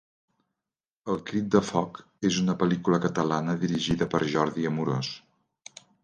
El 1.15 1.19
crit 1.25 1.49
del 1.55 1.65
foc 1.67 1.99
és 2.29 2.39
una 2.43 2.55
pel·lícula 2.63 2.99
catalana 3.03 3.55
dirigida 3.65 4.07
per 4.15 4.23
Jordi 4.31 4.65
Amorós. 4.71 5.11